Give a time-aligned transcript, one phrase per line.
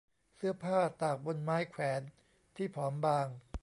[0.35, 2.01] เสื้อผ้าตากบนไม้แขวน
[2.55, 3.27] ที่ผอมบาง